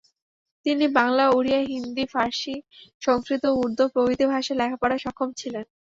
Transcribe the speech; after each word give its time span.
তিনি 0.65 0.85
বাংলা, 0.97 1.25
ওড়িয়া, 1.29 1.61
হিন্দী, 1.71 2.03
ফার্সি, 2.13 2.55
সংস্কৃত 3.01 3.43
ও 3.47 3.57
উর্দু 3.61 3.83
প্রভৃতি 3.93 4.25
ভাষায় 4.25 4.59
লেখা-পড়ায় 4.59 5.03
সক্ষম 5.05 5.29
ছিলেন। 5.39 5.65